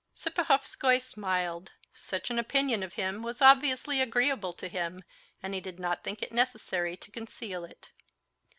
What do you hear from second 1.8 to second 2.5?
Such an